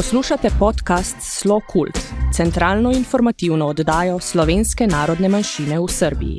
[0.00, 1.98] Poslušate podcast Slo Kult,
[2.32, 6.36] centralno informativno oddajo slovenske narodne manjšine v Srbiji.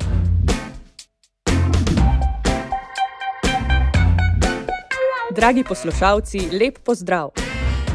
[5.36, 7.30] Dragi poslušalci, lep pozdrav!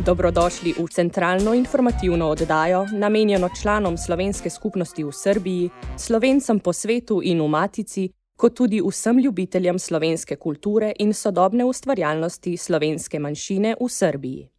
[0.06, 7.42] Dobrodošli v centralno informativno oddajo, namenjeno članom slovenske skupnosti v Srbiji, slovencem po svetu in
[7.42, 14.57] v Matici, kot tudi vsem ljubiteljem slovenske kulture in sodobne ustvarjalnosti slovenske manjšine v Srbiji.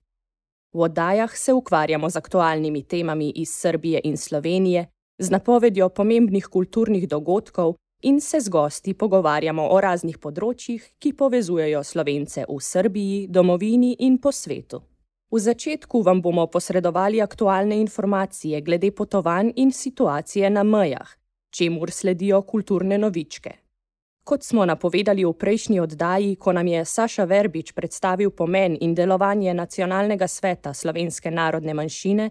[0.73, 4.87] V oddajah se ukvarjamo z aktualnimi temami iz Srbije in Slovenije,
[5.19, 11.83] z napovedjo pomembnih kulturnih dogodkov in se z gosti pogovarjamo o raznih področjih, ki povezujejo
[11.83, 14.83] slovence v Srbiji, domovini in po svetu.
[15.31, 21.09] V začetku vam bomo posredovali aktualne informacije glede potovanj in situacije na mejah,
[21.51, 23.68] čemur sledijo kulturne novičke.
[24.29, 29.55] Kot smo napovedali v prejšnji oddaji, ko nam je Saša Verbič predstavil pomen in delovanje
[29.55, 32.27] Nacionalnega sveta slovenske narodne manjšine,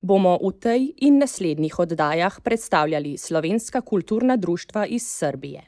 [0.00, 5.60] bomo v tej in naslednjih oddajah predstavljali slovenska kulturna društva iz Srbije.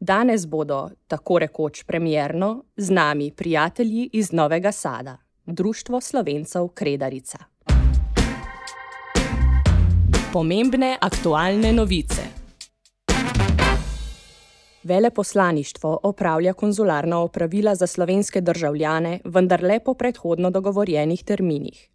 [0.00, 5.16] Danes bodo, tako rekoč premjerno, z nami prijatelji iz Novega Sada,
[5.46, 7.38] Društvo slovencev Kredarica.
[10.32, 12.31] Pomembne aktualne novice.
[14.84, 21.88] Veleposlaništvo opravlja konzularna opravila za slovenske državljane, vendar le po predhodno dogovorjenih terminih.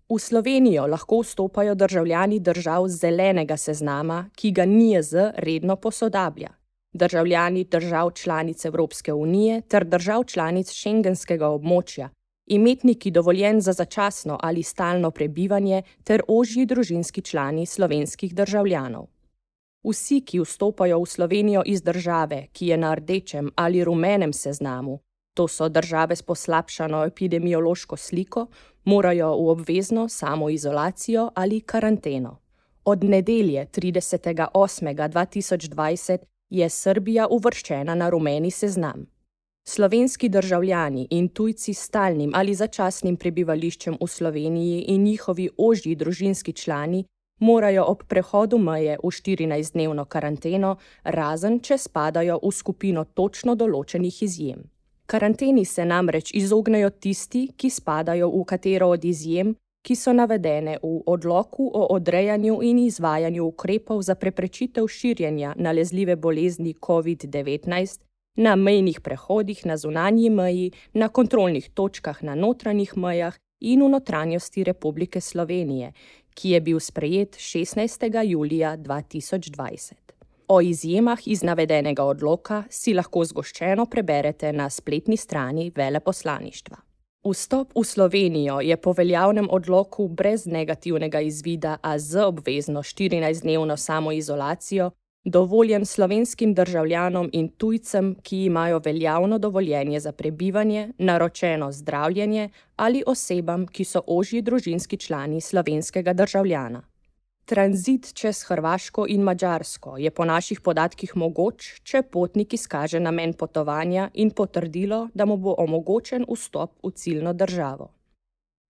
[0.08, 6.48] V Slovenijo lahko vstopajo državljani držav zelenega seznama, ki ga NIJZ redno posodablja,
[6.92, 12.08] državljani držav članic Evropske unije ter držav članic šengenskega območja,
[12.46, 19.06] imetniki dovoljen za začasno ali stalno prebivanje ter ožji družinski člani slovenskih državljanov.
[19.86, 24.98] Vsi, ki vstopajo v Slovenijo iz države, ki je na rdečem ali rumenem seznamu,
[25.34, 28.46] to so države s poslabšano epidemiološko sliko,
[28.84, 32.38] morajo v obvezno samoizolacijo ali karanteno.
[32.84, 36.18] Od nedelje 30.8.2020
[36.50, 39.06] je Srbija uvrščena na rumeni seznam.
[39.68, 46.52] Slovenski državljani in tujci s stalnim ali začasnim prebivališčem v Sloveniji in njihovi ožji družinski
[46.52, 47.04] člani
[47.40, 54.64] morajo ob prehodu meje v 14-dnevno karanteno, razen če spadajo v skupino točno določenih izjem.
[55.06, 59.54] Karanteni se namreč izognejo tisti, ki spadajo v katero od izjem,
[59.86, 66.74] ki so navedene v odloku o odrejanju in izvajanju ukrepov za preprečitev širjenja nalezljive bolezni
[66.74, 68.00] COVID-19
[68.36, 74.64] na mejnih prehodih na zunanji meji, na kontrolnih točkah na notranjih mejah in v notranjosti
[74.64, 75.92] Republike Slovenije,
[76.36, 78.24] ki je bil sprejet 16.
[78.24, 79.94] julija 2020.
[80.48, 86.76] O izjemah iz navedenega odloka si lahko zgoščeno preberete na spletni strani veleposlaništva.
[87.26, 94.90] Vstop v Slovenijo je po veljavnem odloku brez negativnega izvida, a z obvezno 14-dnevno samoizolacijo
[95.26, 103.66] dovoljen slovenskim državljanom in tujcem, ki imajo veljavno dovoljenje za prebivanje, naročeno zdravljenje ali osebam,
[103.66, 106.82] ki so ožji družinski člani slovenskega državljana.
[107.44, 114.10] Tranzit čez Hrvaško in Mačarsko je po naših podatkih mogoč, če potnik izkaže namen potovanja
[114.14, 117.90] in potrdilo, da mu bo omogočen vstop v ciljno državo.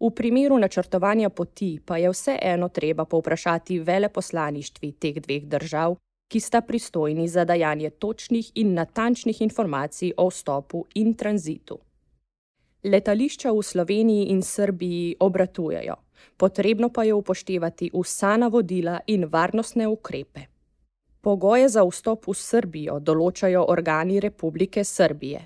[0.00, 5.96] V primeru načrtovanja poti pa je vseeno treba povprašati veleposlaništvi teh dveh držav,
[6.28, 11.78] ki sta pristojni za dajanje točnih in natančnih informacij o vstopu in tranzitu.
[12.84, 15.95] Letališča v Sloveniji in Srbiji obratujejo,
[16.36, 20.41] potrebno pa je upoštevati vsa navodila in varnostne ukrepe.
[21.21, 25.41] Pogoje za vstop v Srbijo določajo organi Republike Srbije.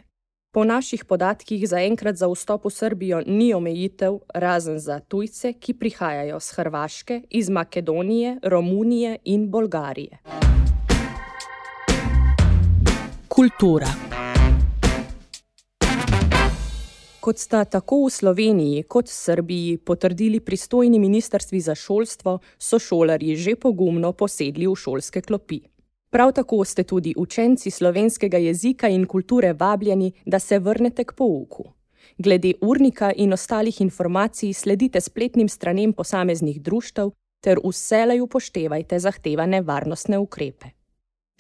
[0.53, 6.41] Po naših podatkih zaenkrat za vstop v Srbijo ni omejitev, razen za tujce, ki prihajajo
[6.41, 10.19] z Hrvaške, iz Makedonije, Romunije in Bolgarije.
[13.41, 13.87] Kultura.
[17.21, 23.37] Kot sta tako v Sloveniji kot v Srbiji potrdili pristojni ministrstvi za šolstvo, so šolarji
[23.37, 25.61] že pogumno posedli v šolske klopi.
[26.13, 31.65] Prav tako ste tudi učenci slovenskega jezika in kulture vabljeni, da se vrnete k pouku.
[32.19, 37.11] Glede urnika in ostalih informacij sledite spletnim stranem posameznih društev
[37.41, 40.80] ter vselej upoštevajte zahtevane varnostne ukrepe.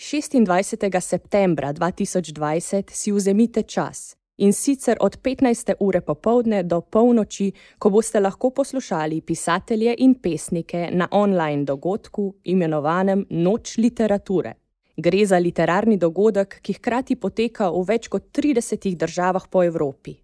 [0.00, 1.00] 26.
[1.00, 5.74] septembra 2020 si vzemite čas in sicer od 15.
[5.80, 13.26] ure popovdne do polnoči, ko boste lahko poslušali pisatelje in pesnike na online dogodku imenovanem
[13.30, 14.54] Noč literature.
[14.96, 20.16] Gre za literarni dogodek, ki hkrati poteka v več kot 30 državah po Evropi.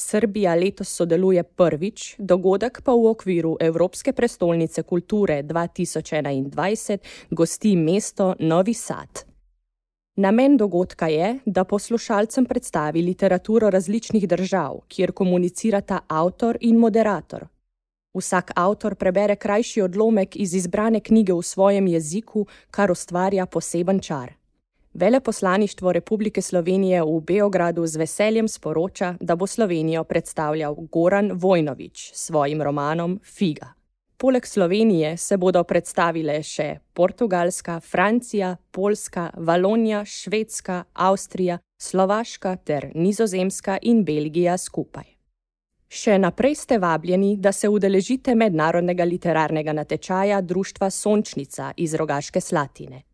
[0.00, 6.98] Srbija letos sodeluje prvič, dogodek pa v okviru Evropske prestolnice kulture 2021
[7.30, 9.24] gosti mesto Novi Sad.
[10.16, 17.48] Namen dogodka je, da poslušalcem predstavi literaturo različnih držav, kjer komunicirata avtor in moderator.
[18.14, 24.37] Vsak avtor prebere krajši odlomek iz izbrane knjige v svojem jeziku, kar ustvarja poseben čar.
[25.00, 32.26] Veleposlaništvo Republike Slovenije v Beogradu z veseljem sporoča, da bo Slovenijo predstavljal Goran Vojnovič s
[32.26, 33.72] svojim romanom Figa.
[34.16, 43.78] Poleg Slovenije se bodo predstavile še Portugalska, Francija, Poljska, Valonija, Švedska, Avstrija, Slovaška ter Nizozemska
[43.82, 45.04] in Belgija skupaj.
[45.88, 53.07] Še naprej ste vabljeni, da se udeležite mednarodnega literarnega natečaja Društva Sončnica iz Rogaške Slatine.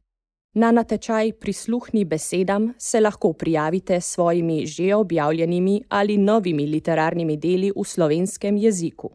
[0.54, 7.72] Na natečaj Prisluhni besedam se lahko prijavite s svojimi že objavljenimi ali novimi literarnimi deli
[7.76, 9.10] v slovenskem jeziku.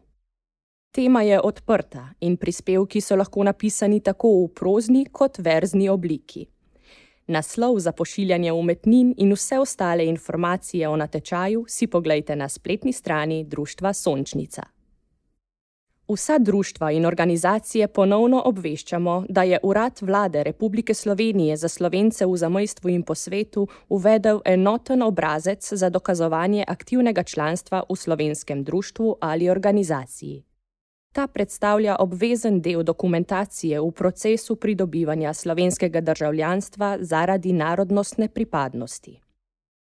[0.92, 6.46] Tema je odprta in prispevki so lahko napisani tako v prozni kot verzni obliki.
[7.26, 13.44] Naslov za pošiljanje umetnin in vse ostale informacije o natečaju si poglejte na spletni strani
[13.44, 14.62] Društva Sončnica.
[16.12, 22.36] Vsa društva in organizacije ponovno obveščamo, da je Urad Vlade Republike Slovenije za slovence v
[22.36, 29.50] zamojstvu in po svetu uvedel enoten obrazec za dokazovanje aktivnega članstva v slovenskem društvu ali
[29.50, 30.42] organizaciji.
[31.12, 39.20] Ta predstavlja obvezen del dokumentacije v procesu pridobivanja slovenskega državljanstva zaradi narodnostne pripadnosti.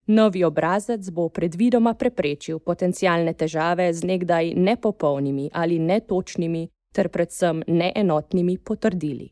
[0.08, 8.58] Novi obrazec bo predvidoma preprečil potencijalne težave z nekdaj nepopolnimi ali netočnimi ter predvsem neenotnimi
[8.58, 9.30] potrdili.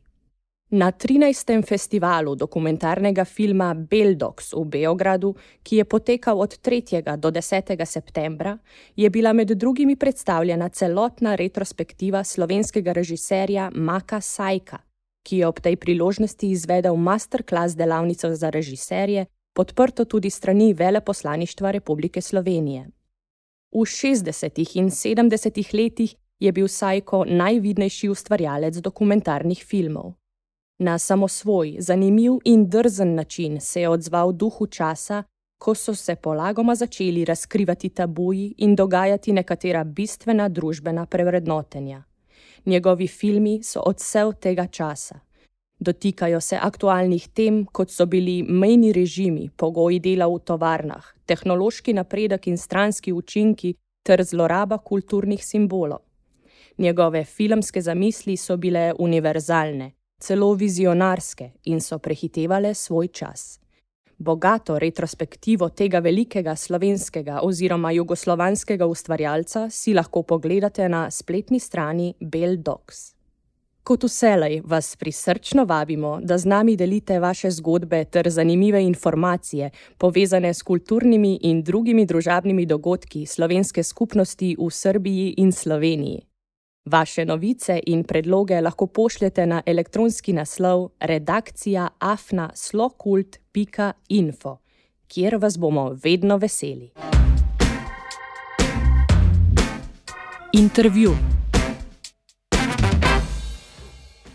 [0.72, 1.66] Na 13.
[1.68, 7.04] festivalu dokumentarnega filma Beldox v Beogradu, ki je potekal od 3.
[7.16, 7.84] do 10.
[7.84, 8.56] septembra,
[8.96, 14.78] je bila med drugimi predstavljena celotna retrospektiva slovenskega režiserja Maka Sajka,
[15.22, 22.20] ki je ob tej priložnosti izvedel masterclass delavnico za režiserje, podprto tudi strani Veleposlaništva Republike
[22.20, 22.88] Slovenije.
[23.72, 24.78] V 60.
[24.78, 25.82] in 70.
[25.82, 30.12] letih je bil Sajko najvidnejši ustvarjalec dokumentarnih filmov.
[30.78, 35.22] Na samosvoj, zanimiv in drzen način se je odzval duhu časa,
[35.58, 42.02] ko so se polagoma začeli razkrivati tabuji in dogajati nekatera bistvena družbena prevrednotenja.
[42.66, 45.20] Njegovi filmi so odsev tega časa.
[45.82, 52.46] Dotikajo se aktualnih tem, kot so bili mejni režimi, pogoji dela v tovarnah, tehnološki napredek
[52.46, 53.72] in stranski učinki
[54.06, 56.04] ter zloraba kulturnih simbolov.
[56.78, 59.90] Njegove filmske zamisli so bile univerzalne
[60.22, 63.58] celo vizionarske in so prehitevale svoj čas.
[64.18, 72.56] Bogato retrospektivo tega velikega slovenskega oziroma jugoslovanskega ustvarjalca si lahko pogledate na spletni strani Bell
[72.62, 73.21] Dogs.
[73.82, 80.54] Kot vselej vas prisrčno vabimo, da z nami delite vaše zgodbe ter zanimive informacije, povezane
[80.54, 86.22] s kulturnimi in drugimi družabnimi dogodki slovenske skupnosti v Srbiji in Sloveniji.
[86.84, 94.56] Vaše novice in predloge lahko pošljete na elektronski naslov redakcija afna.slokult.info,
[95.08, 96.90] kjer vas bomo vedno veseli.
[100.52, 101.41] Intervju.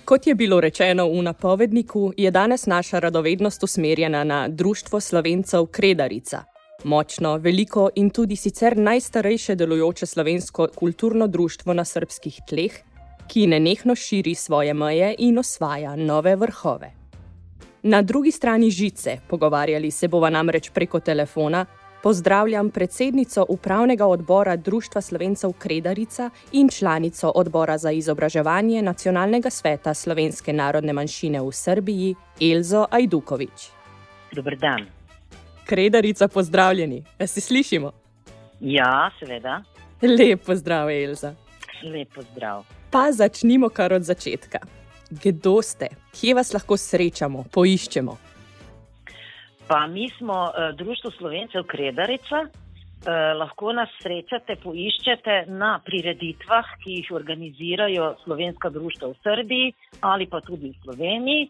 [0.07, 6.43] Kot je bilo rečeno v napovedniku, je danes naša radovednost usmerjena na Društvo slovencev Kredarica.
[6.83, 12.71] Močno, veliko in tudi sicer najstarejše delujoče slovensko kulturno društvo na srpskih tleh,
[13.27, 16.91] ki nenehno širi svoje meje in osvaja nove vrhove.
[17.83, 21.65] Na drugi strani žice, pogovarjali se bova namreč preko telefona,
[22.03, 30.53] pozdravljam predsednico upravnega odbora Društva slovencev Kredarica in članico odbora za izobraževanje Nacionalnega sveta slovenske
[30.53, 33.69] narodne manjšine v Srbiji, Elzo Ajdukovič.
[34.31, 34.85] Dobr dan.
[35.65, 37.03] Kredarica, pozdravljeni.
[37.19, 37.91] A se slišimo?
[38.59, 39.63] Ja, seveda.
[40.01, 41.33] Lep pozdrav, Elza.
[41.83, 42.63] Lep pozdrav.
[42.91, 44.59] Pa začnimo kar od začetka.
[45.09, 45.87] Kdo ste?
[46.11, 48.17] Kje vas lahko srečamo, poiščemo?
[49.67, 52.47] Pa mi smo uh, Društvo Slovencev Kredarica,
[53.05, 59.67] Eh, lahko nas srečate, poiščete na prireditvah, ki jih organizirajo slovenska društva v Srbiji
[60.01, 61.43] ali pa tudi v Sloveniji.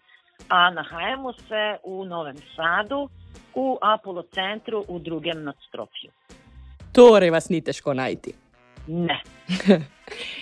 [0.53, 3.07] A nahajamo se v Novem Sadu,
[3.55, 6.11] v Apollo centru v drugem nadstropju.
[6.93, 8.35] Torej, vas ni težko najti.
[8.87, 9.21] Ne.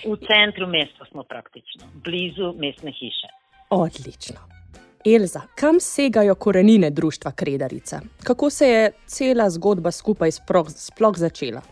[0.06, 3.30] V centru mesta smo praktično, blizu mestne hiše.
[3.74, 4.55] Odlično.
[5.14, 8.00] Elza, kam segajo korenine društva Kredarica?
[8.24, 11.60] Kako se je cela zgodba skupaj sploh, sploh začela?
[11.60, 11.68] Uh,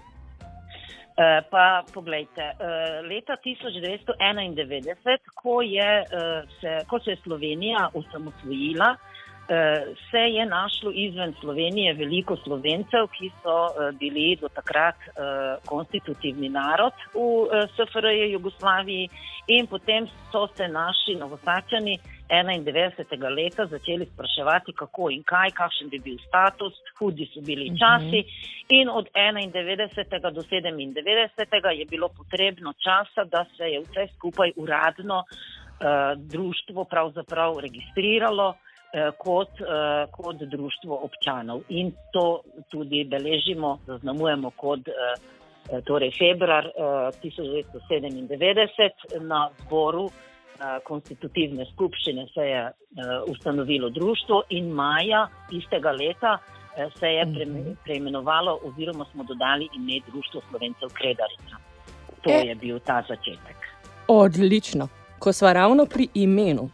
[1.50, 6.06] pa poglejte, uh, leta 1991, ko, je, uh,
[6.60, 8.96] se, ko se je Slovenija osamosvojila,
[10.10, 13.56] se je našlo izven Slovenije veliko slovencev, ki so
[14.00, 14.96] bili do takrat
[15.66, 19.10] konstitutivni narod v SFRJ Jugoslaviji,
[19.46, 23.36] in potem so se naši novosačani 91.
[23.36, 27.76] leta začeli spraševati, kako in kaj, kakšen bi bil status, hudi so bili mhm.
[27.76, 28.24] časi.
[28.68, 30.32] In od 91.
[30.32, 31.78] do 97.
[31.78, 38.56] je bilo potrebno časa, da se je vse skupaj uradno uh, društvo pravzaprav registriralo uh,
[39.18, 39.66] kot, uh,
[40.10, 41.62] kot društvo občanov.
[41.68, 42.40] In to
[42.70, 44.88] tudi beležimo, zaznamujemo kot.
[44.88, 44.94] Uh,
[45.64, 50.10] Torej, februar uh, 1997 na zboru
[50.84, 52.70] konstitutivne skupščine se je
[53.28, 56.38] ustanovilo društvo in maja istega leta
[56.98, 57.72] se je mhm.
[57.84, 61.56] preimenovalo oziroma smo dodali ime Društvo Slovencev Kredarica.
[62.22, 62.46] To e.
[62.46, 63.56] je bil ta začetek.
[64.08, 64.88] Odlično.
[65.18, 66.70] Ko smo ravno pri imenu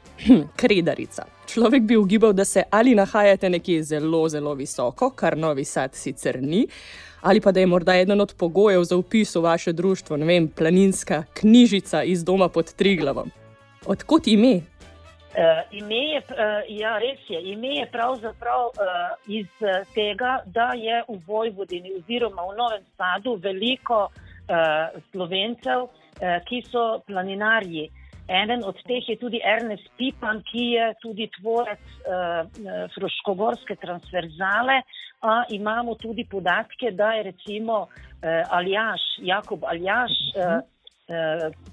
[0.61, 5.95] Kredarica, človek bi ugibal, da se ali nahajate nekje zelo, zelo visoko, kar novi sad
[5.95, 6.67] sicer ni,
[7.21, 10.49] ali pa da je morda eden od pogojev za upis v vaše društvo, ne vem,
[10.49, 13.31] planinska knjižica iz doma pod Triglavom.
[13.87, 14.61] Odkot ime?
[15.31, 17.39] Uh, ime je, uh, ja, res je.
[17.53, 19.47] Ime je pravzaprav uh, iz
[19.95, 27.01] tega, da je v Vojvodini oziroma v Novem Sadu veliko uh, slovencev, uh, ki so
[27.07, 27.89] planinarji.
[28.31, 32.45] Eden od teh je tudi Ernest Pipan, ki je tudi tvorec uh,
[32.95, 34.83] Froškogorske transverzale.
[35.21, 37.89] A imamo tudi podatke, da je recimo uh,
[38.51, 40.13] Aljaš, Jakob Aljaš.
[40.37, 40.61] Uh,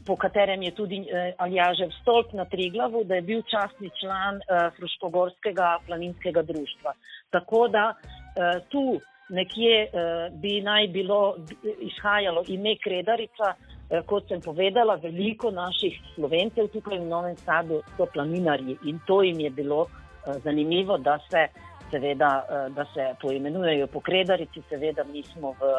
[0.06, 4.70] po katerem je tudi eh, Aljažev stolp na Triglavu, da je bil častni član eh,
[4.77, 6.94] Fruškogorskega planinskega društva.
[7.29, 7.94] Tako da
[8.70, 9.89] tu nekje
[10.32, 11.36] bi naj bilo
[11.82, 13.56] izhajalo ime Kredarica,
[14.06, 19.39] kot sem povedala, veliko naših slovencev tukaj v Novem Sadu so planinarji in to jim
[19.39, 19.88] je bilo
[20.44, 21.48] zanimivo, da se,
[21.91, 25.74] seveda, da se poimenujejo po Kredarici, seveda mi smo v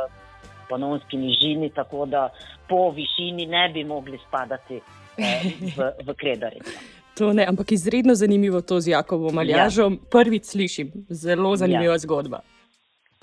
[0.68, 2.28] panonski nižini, tako da
[2.68, 4.80] po višini ne bi mogli spadati
[5.16, 5.42] eh,
[5.76, 6.78] v, v kredarico.
[7.18, 9.92] To ne, ampak izredno zanimivo to z Jakobom Aljažom.
[9.92, 10.10] Ja.
[10.10, 11.98] Prvič slišim, zelo zanimiva ja.
[11.98, 12.40] zgodba.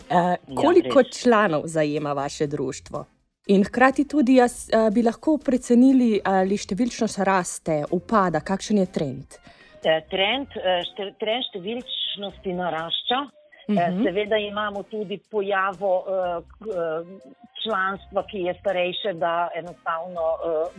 [0.10, 3.06] E, koliko ja, članov zajema vaše društvo?
[3.48, 9.40] In hkrati tudi jaz, a, bi lahko precenili, ali številčnost raste, upada, kakšen je trend?
[9.86, 10.58] Trend,
[10.90, 13.20] šte, trend številčnosti narašča,
[13.74, 14.03] -hmm.
[14.03, 16.05] Seveda imamo tudi pojavo uh,
[17.63, 20.72] članstva, ki je starejše, da enostavno uh,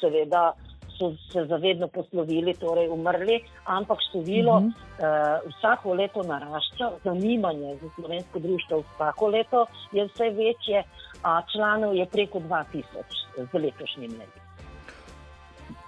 [0.00, 0.52] seveda,
[0.98, 5.42] so se zavedno poslovili, torej umrli, ampak število mm -hmm.
[5.42, 10.82] uh, vsako leto narašča, zanimanje za slovensko društvo vsako leto je vse večje,
[11.22, 12.82] a članov je preko 2000
[13.36, 14.43] z letošnjim letom.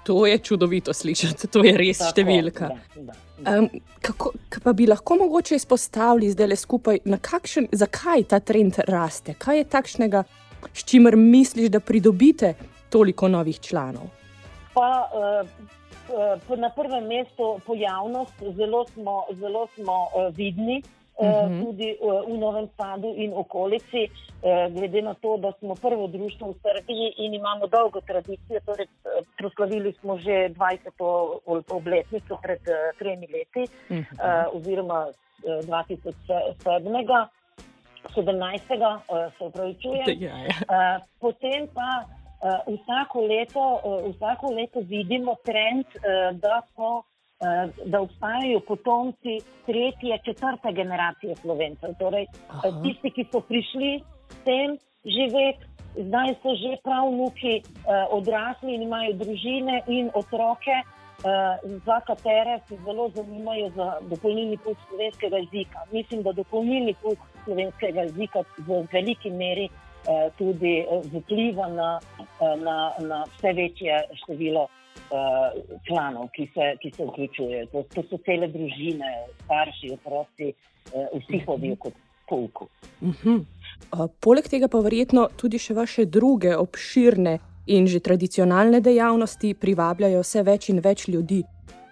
[0.06, 2.68] To je čudovito slišati, to je res Tako, številka.
[2.70, 3.58] Da, da, da.
[3.58, 3.68] Um,
[4.00, 4.32] kako
[4.62, 9.34] pa bi lahko mogoče izpostavili zdaj le skupaj, kakšen, zakaj ta trend raste?
[9.34, 10.22] Kaj je takšnega,
[10.72, 12.54] s čimer misliš, da pridobite
[12.90, 14.06] toliko novih članov?
[14.74, 15.66] Pa, uh,
[16.54, 20.82] na prvem mestu pojavnost, zelo smo, zelo smo uh, vidni.
[21.24, 21.64] -hmm.
[21.64, 26.52] tudi eh, v Novem Sadu in okolici, eh, glede na to, da smo prvo društvo
[26.52, 28.60] v Srbiji in imamo dolgo tradicijo.
[28.66, 28.86] Torej,
[29.38, 31.64] proslavili smo že 20.
[31.68, 32.60] obletnico pred
[32.98, 34.46] tremi leti, mm -hmm.
[34.52, 35.06] oziroma
[35.44, 37.26] 2007.
[38.14, 38.98] 17.
[39.38, 40.04] se upravičujem.
[40.06, 41.00] Ja, ja.
[41.20, 42.04] Potem pa
[42.66, 43.80] vsako leto,
[44.14, 45.86] vsako leto vidimo trend,
[46.32, 47.15] da so Eh,
[47.84, 51.90] da obstajajo potomci tretje, četrte generacije slovencev.
[51.98, 52.82] Torej, Aha.
[52.82, 54.00] tisti, ki so prišli
[54.44, 55.64] sem živeti,
[55.96, 60.84] zdaj so že pravnuki eh, odrasli in imajo družine in otroke, eh,
[61.86, 65.78] za katere se zelo zanimajo za dopolnilni pouk slovenskega jezika.
[65.92, 69.68] Mislim, da dopolnilni pouk slovenskega jezika v veliki meri
[70.38, 72.00] tudi vpliva na,
[72.62, 74.68] na, na vse večje število
[75.10, 77.66] uh, članov, ki se, ki se vključujejo.
[77.72, 79.12] To, to so cele družine,
[79.44, 81.94] starši, otroci, uh, vsi hodijo kot
[82.28, 82.68] pouku.
[83.00, 83.44] Uh -huh.
[84.20, 90.42] Poleg tega pa verjetno tudi še vaše druge obširne in že tradicionalne dejavnosti privabljajo vse
[90.42, 91.42] več in več ljudi.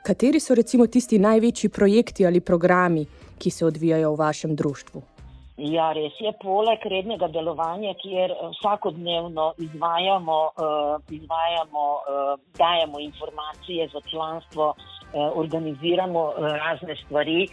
[0.03, 3.07] Kateri so recimo tisti največji projekti ali programi,
[3.39, 5.14] ki se odvijajo v vašem društvu?
[5.57, 6.33] Ja, res je.
[6.43, 14.75] Poleg rednega delovanja, kjer eh, vsakodnevno izvajamo, uh, izvajamo uh, dajemo informacije za članstvo,
[15.15, 17.47] organiziramo razne stvari,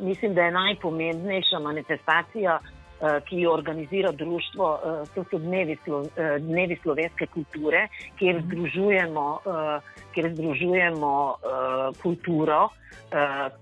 [0.00, 2.81] mislim, da je najpomembnejša manifestacija Eh,
[3.28, 8.46] ki jo organizira društvo, eh, to so dnevi, slo, eh, dnevi slovenske kulture, kjer mhm.
[8.46, 9.38] združujemo,
[10.14, 11.34] kjer združujemo
[12.02, 12.68] kulturo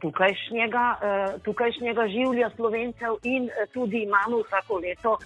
[0.00, 0.84] tukajšnjega,
[1.44, 5.16] tukajšnjega življa slovencev in tudi imamo vsako leto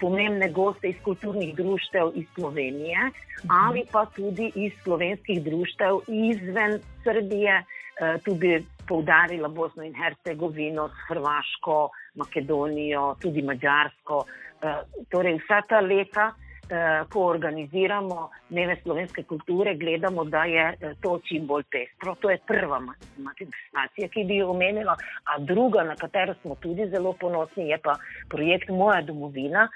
[0.00, 3.50] pomembne goste iz kulturnih društev iz Slovenije mhm.
[3.64, 7.62] ali pa tudi iz slovenskih društev izven Srbije,
[8.24, 14.24] tudi poudarila Bosno in Hercegovino, Hrvaško, Makedonijo, tudi Mačarsko.
[14.64, 16.30] Eh, torej, vsa ta leta,
[16.70, 22.14] eh, ko organiziramo dneve slovenske kulture, gledamo, da je eh, to čim bolj pestro.
[22.20, 24.96] To je prva manifestacija, ki bi jo omenila.
[25.24, 29.68] A druga, na katero smo tudi zelo ponosni, je pa projekt Moja domovina.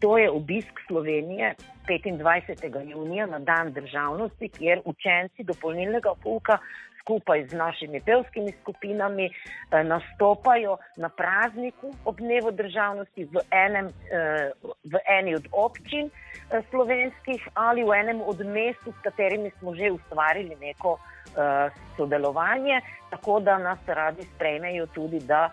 [0.00, 1.54] To je obisk Slovenije
[1.88, 2.90] 25.
[2.90, 6.58] junija na dan državnosti, kjer učenci dopolnilnega pouka
[7.06, 14.50] skupaj z našimi pevskimi skupinami eh, nastopajo na prazniku ob dnevu državnosti v, enem, eh,
[14.84, 19.90] v eni od občin eh, slovenskih ali v enem od mest, s katerimi smo že
[19.90, 20.98] ustvarili neko
[21.96, 25.50] sodelovanje, tako da nas radi sprejmejo tudi, da,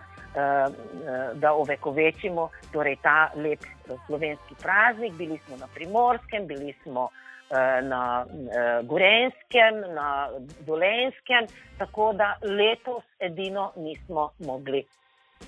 [1.34, 3.60] da ovekovečimo torej ta lep
[4.06, 5.12] slovenski praznik.
[5.12, 7.10] Bili smo na primorskem, bili smo.
[7.50, 10.28] Eh, na eh, Gorenskem, na
[10.66, 11.46] Dolenskem,
[11.78, 14.84] tako da letos edino nismo mogli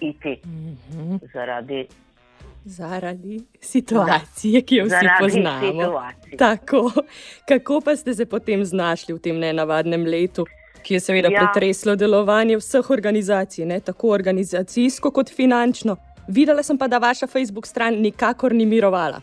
[0.01, 1.33] iti mm -hmm.
[1.33, 1.89] zaradi.
[2.65, 6.03] Zaradi situacije, ki jo vsi poznamo.
[6.39, 6.93] Tako,
[7.49, 10.47] kako pa ste se potem znašli v tem nenavadnem letu,
[10.83, 11.39] ki je seveda ja.
[11.39, 13.81] pretreslo delovanje vseh organizacij, ne?
[13.81, 15.97] tako organizacijsko kot finančno?
[16.29, 19.21] Videla sem pa, da vaša Facebook stran nikakor ni mirovala.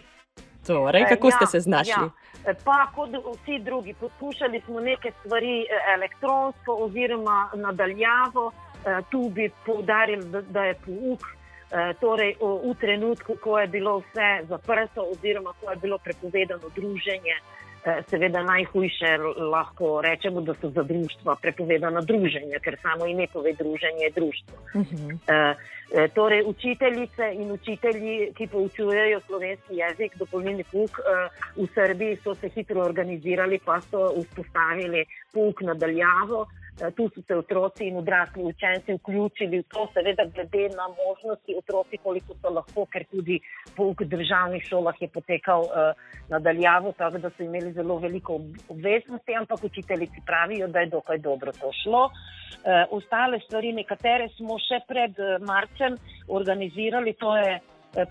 [0.68, 1.92] Torej, kako ja, ste se znašli?
[1.92, 2.23] Ja.
[2.44, 8.52] Pa kot vsi drugi, poskušali smo neke stvari eh, elektronsko oziroma nadaljavo.
[8.52, 11.22] Eh, tu bi poudarili, da je pouk.
[12.00, 17.34] Torej, v trenutku, ko je bilo vse zaprto, oziroma ko je bilo prepovedano druženje,
[18.10, 19.18] seveda najhujše
[19.52, 24.58] lahko rečemo, da so za društva prepovedana druženja, ker samo ime pove druženje je društvo.
[24.74, 25.08] Uh mhm.
[25.08, 25.56] -huh.
[25.94, 31.00] E, torej, učiteljice in učitelji, ki poučujejo slovenski jezik, dopolnilni pouk
[31.56, 36.48] v Srbiji, so se hitro organizirali, pa so vzpostavili pouk nadaljavo.
[36.82, 41.56] E, tu so se otroci in odrasli učenci vključili v to, seveda, glede na možnosti
[41.58, 43.38] otroci, koliko so lahko, ker tudi
[43.76, 45.94] pouk v državnih šolah je potekal uh,
[46.30, 51.52] nadaljavo, tako da so imeli zelo veliko obveznosti, ampak učiteljici pravijo, da je dokaj dobro
[51.52, 52.04] to šlo.
[52.06, 57.60] Uh, ostale stvari, nekatere smo še pred uh, marcem organizirali, to je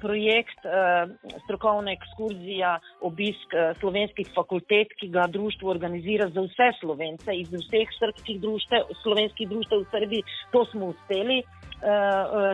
[0.00, 1.10] projekt uh,
[1.44, 2.76] strokovna ekskurzija,
[3.08, 8.94] obisk uh, slovenskih fakultet, ki ga društvo organizira za vse slovence iz vseh srpskih društev,
[9.02, 10.22] slovenskih društev v Srbiji.
[10.52, 11.42] To smo uspeli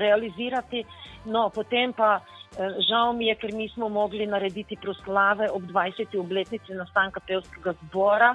[0.00, 0.80] realizirati.
[1.28, 2.22] No, potem pa
[2.88, 6.16] žal mi je, ker nismo mogli narediti proslave ob 20.
[6.16, 8.30] obletnici nastanka pevskega zbora.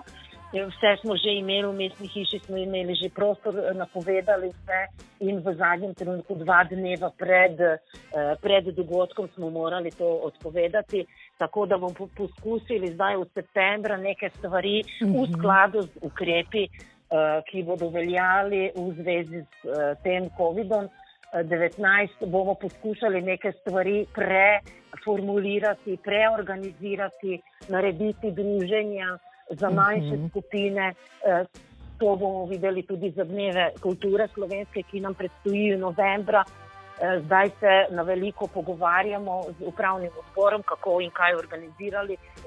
[0.54, 4.82] Vse smo že imeli v mestni hiši, smo imeli že prostor, eh, napovedali vse
[5.26, 11.06] in v zadnjem trenutku, dva dneva pred, eh, pred dogodkom, smo morali to odpovedati.
[11.42, 15.34] Tako da bomo poskusili zdaj v septembru neke stvari v mhm.
[15.34, 19.58] skladu z ukrepi, eh, ki bodo veljali v zvezi s
[20.04, 20.86] tem COVID-om.
[21.34, 27.42] 19 bomo poskušali neke stvari preformulirati, preorganizirati,
[27.74, 29.18] narediti druženja
[29.50, 30.26] za manjše mhm.
[30.26, 30.30] -huh.
[30.30, 30.94] skupine.
[31.26, 31.46] Eh,
[32.00, 36.44] to bomo videli tudi za dneve kulture slovenske, ki nam predstojijo novembra.
[36.44, 41.34] Eh, zdaj se na veliko pogovarjamo z upravnim odborom, kako in kaj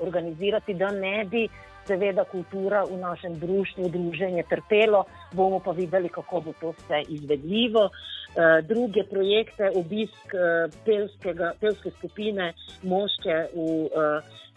[0.02, 1.48] organizirati, da ne bi
[1.86, 7.90] seveda kultura v našem društvu, druženje trpelo, bomo pa videli, kako bo to vse izvedljivo.
[8.36, 10.34] Eh, druge projekte, obisk
[11.60, 13.88] pevske skupine Moške v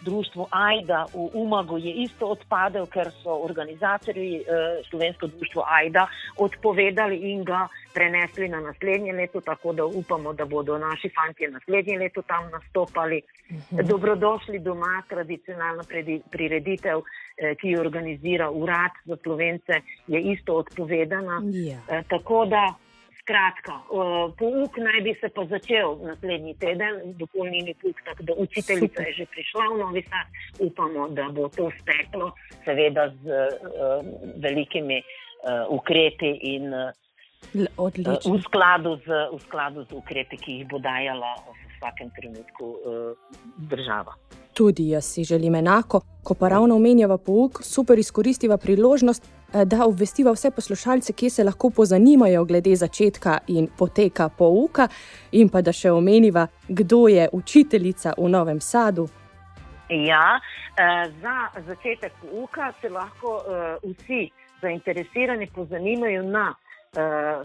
[0.01, 4.43] društvo AIDA v Umagu je isto odpadel, ker so organizatorji eh,
[4.89, 10.77] Slovensko društvo AIDA odpovedali in ga prenesli na naslednje leto, tako da upamo, da bodo
[10.77, 13.21] naši fanti naslednje leto tam nastopali.
[13.51, 13.87] Mhm.
[13.87, 15.83] Dobrodošli doma, tradicionalna
[16.31, 16.99] prireditev,
[17.37, 21.41] eh, ki jo organizira Urad za Slovence, je isto odpovedana.
[21.43, 21.77] Ja.
[21.89, 22.73] Eh, tako da
[23.29, 23.75] Skratka,
[24.39, 29.25] pouk naj bi se pa začel naslednji teden, dopolnilni pouk, tako da učiteljica je že
[29.29, 30.25] prišla v Novi Sad.
[30.65, 32.31] Upamo, da bo to steklo,
[32.65, 34.01] seveda z uh,
[34.41, 36.89] velikimi uh, ukrepi in uh,
[37.53, 43.13] v, skladu z, v skladu z ukrepi, ki jih bo dajala v vsakem trenutku uh,
[43.69, 44.17] država.
[44.57, 49.85] Tudi jaz si želim enako, ko pa ravno omenjava pouk, super izkoristiva priložnost, Eh, da
[49.85, 54.87] obvestiva vse poslušalce, ki se lahko pozanimajo glede začetka in poteka pouka,
[55.31, 59.07] in pa da še omeniva, kdo je učiteljica v Novem Sadu.
[59.89, 64.29] Ja, eh, za začetek pouka se lahko eh, vsi
[64.61, 66.55] zainteresirani pozanimajo na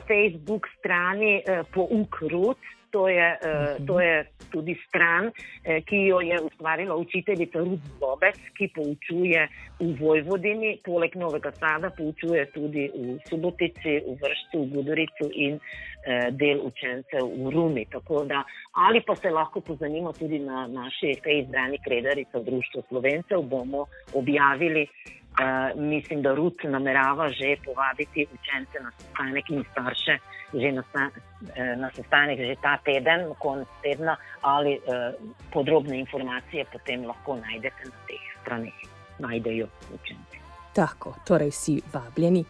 [0.08, 1.42] Facebook strani
[1.74, 2.56] Pouk Rud.
[2.94, 4.22] To je, uh, to je
[4.54, 5.30] tudi stran,
[5.64, 9.48] eh, ki jo je ustvarila učiteljica Ruth Bobec, ki poučuje
[9.80, 16.30] v Vojvodini, poleg Novega Sada, poučuje tudi v Subotici, v Vršcu, v Budoricu in eh,
[16.30, 17.86] del učencev v Rumi.
[18.30, 18.44] Da,
[18.86, 24.86] ali pa se lahko pozanima tudi na naši fejzbrani kredarica Društvo Slovencev, bomo objavili.
[25.34, 30.18] Uh, mislim, da Rud namerava že povabiti učence na sestanek in starše
[30.54, 31.10] že na,
[31.56, 35.14] eh, na sestanek že ta teden, konec tedna, ali uh,
[35.52, 38.74] podrobne informacije potem lahko najdete na teh straneh,
[39.18, 40.38] najdejo učenci.
[40.74, 42.44] Tako, torej vsi vabljeni.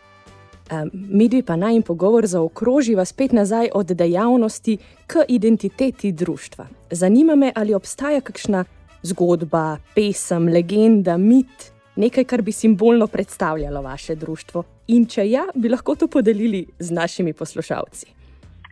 [0.73, 6.67] Um, mi dve pa naj pogovor zaokroživa spet nazaj od dejavnosti k identiteti družstva.
[6.91, 8.65] Zanima me, ali obstaja kakšna
[9.03, 14.65] zgodba, pesem, legenda, mit, nekaj, kar bi simbolno predstavljalo vaše društvo.
[14.87, 18.15] In če ja, bi lahko to podelili z našimi poslušalci.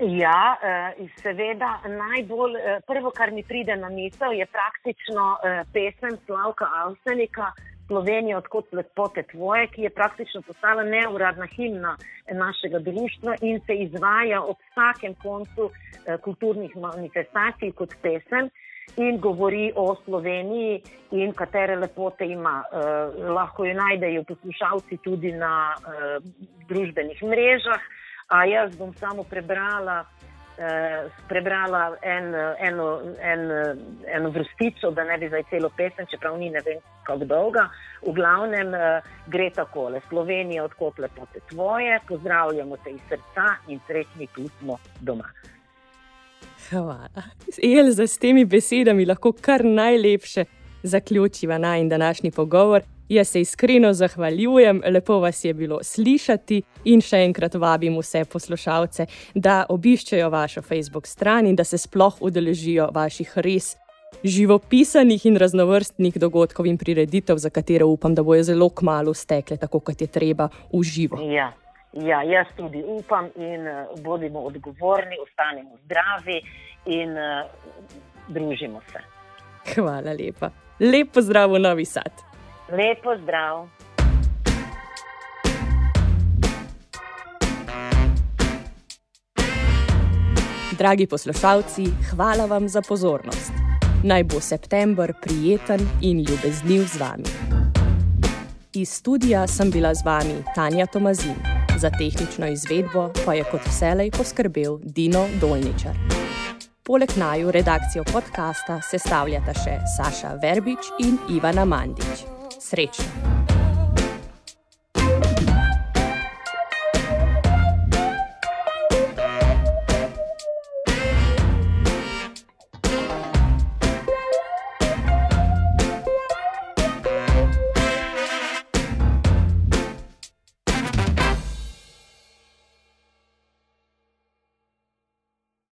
[0.03, 6.19] Ja, eh, seveda, najbolj eh, prvo, kar mi pride na misel, je praktično eh, pesem
[6.27, 7.53] Slavka Avsenika.
[7.87, 11.97] Slovenija, odkot lepote tvoje, ki je praktično postala neuradna himna
[12.31, 15.71] našega društva in se izvaja ob vsakem koncu
[16.25, 18.49] kulturnih manifestacij kot pesem
[18.97, 22.63] in govori o Sloveniji in katere lepote ima.
[22.73, 26.19] Eh, lahko jo najdejo poslušalci tudi na eh,
[26.69, 27.81] družbenih mrežah.
[28.29, 30.05] A jaz bom samo prebrala,
[30.59, 33.41] eh, prebrala en, eno, en,
[34.07, 37.69] eno vrstico, da ne bi zdaj celo pesem, čeprav ni ne vem kako dolga.
[38.03, 44.27] V glavnem eh, gre takole: Slovenija, odkot lepote tvoje, pozdravljamo te iz srca in srečni
[44.35, 45.29] tu smo doma.
[46.73, 47.23] Hvala.
[47.63, 50.45] Elza, s temi besedami lahko kar najlepše
[50.83, 52.83] zaključiva naj današnji pogovor.
[53.09, 59.07] Jaz se iskreno zahvaljujem, lepo vas je bilo slišati in še enkrat vabim vse poslušalce,
[59.35, 63.77] da obiščejo vašo Facebook stran in da se sploh udeležijo vaših res
[64.25, 69.81] živopisanih in raznovrstnih dogodkov in prireditev, za katere upam, da bojo zelo kmalo stekle, tako
[69.81, 71.21] kot je treba v živo.
[71.33, 71.53] Ja.
[71.93, 76.41] Ja, jaz tudi upam in uh, bodimo odgovorni, ostanemo zdravi
[76.87, 77.45] in uh,
[78.29, 78.99] družimo se.
[79.75, 80.51] Hvala lepa.
[80.81, 82.13] Lep pozdrav v Novi Sad.
[82.73, 83.69] Lep pozdrav.
[90.79, 93.53] Dragi poslušalci, hvala vam za pozornost.
[94.05, 97.31] Naj bo september prijeten in ljubezniv z vami.
[98.75, 101.52] Iz studia sem bila z vami Tanja Tomazin.
[101.83, 105.97] Za tehnično izvedbo pa je kot vselej poskrbel Dino Dolničar.
[106.83, 112.23] Poleg naju redakcijo podcasta sestavljata še Saša Verbič in Ivana Mandič.
[112.61, 113.52] Srečno!